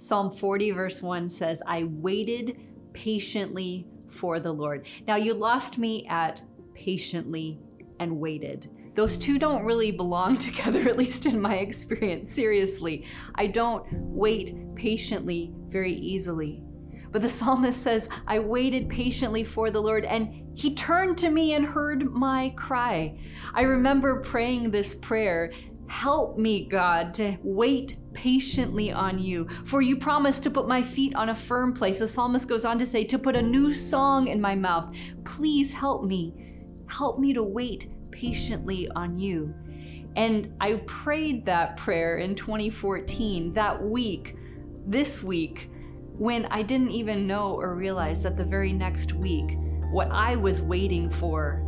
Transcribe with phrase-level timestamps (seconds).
[0.00, 2.58] Psalm 40, verse 1 says, I waited
[2.94, 4.86] patiently for the Lord.
[5.06, 6.40] Now, you lost me at
[6.74, 7.60] patiently
[7.98, 8.70] and waited.
[8.94, 12.32] Those two don't really belong together, at least in my experience.
[12.32, 13.04] Seriously,
[13.34, 16.62] I don't wait patiently very easily.
[17.12, 21.54] But the psalmist says, I waited patiently for the Lord, and he turned to me
[21.54, 23.18] and heard my cry.
[23.52, 25.52] I remember praying this prayer
[25.90, 31.16] Help me, God, to wait patiently on you, for you promised to put my feet
[31.16, 31.98] on a firm place.
[31.98, 34.96] The psalmist goes on to say, To put a new song in my mouth.
[35.24, 36.32] Please help me.
[36.86, 39.52] Help me to wait patiently on you.
[40.14, 44.36] And I prayed that prayer in 2014, that week,
[44.86, 45.70] this week,
[46.16, 49.58] when I didn't even know or realize that the very next week,
[49.90, 51.64] what I was waiting for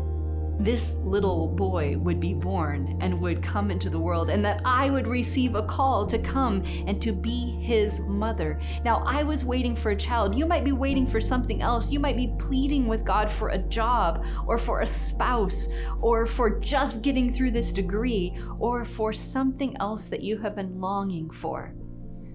[0.65, 4.91] this little boy would be born and would come into the world, and that I
[4.91, 8.61] would receive a call to come and to be his mother.
[8.85, 10.35] Now, I was waiting for a child.
[10.35, 11.90] You might be waiting for something else.
[11.90, 15.68] You might be pleading with God for a job, or for a spouse,
[16.01, 20.80] or for just getting through this degree, or for something else that you have been
[20.80, 21.74] longing for.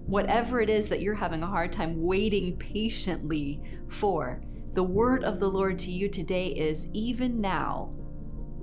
[0.06, 4.42] Whatever it is that you're having a hard time waiting patiently for,
[4.74, 7.92] the word of the Lord to you today is even now,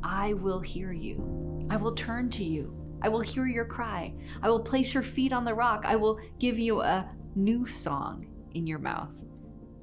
[0.08, 1.68] I will hear you.
[1.72, 2.78] I will turn to you.
[3.02, 4.14] I will hear your cry.
[4.44, 5.84] I will place your feet on the rock.
[5.88, 9.10] I will give you a new song in your mouth.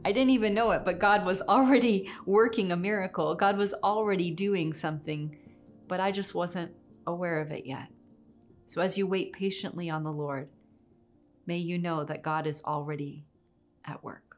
[0.04, 3.34] I didn't even know it, but God was already working a miracle.
[3.34, 5.36] God was already doing something,
[5.88, 6.72] but I just wasn't
[7.08, 7.88] aware of it yet.
[8.68, 10.48] So as you wait patiently on the Lord,
[11.46, 13.26] may you know that God is already
[13.84, 14.31] at work.